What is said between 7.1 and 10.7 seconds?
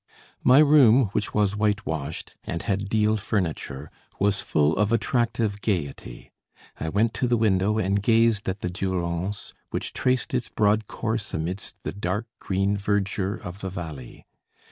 to the window and gazed at the Durance, which traced its